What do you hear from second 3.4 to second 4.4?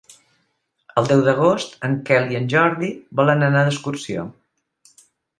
anar d'excursió.